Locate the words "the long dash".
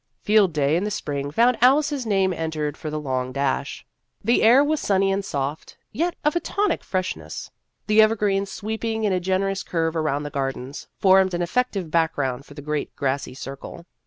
2.89-3.85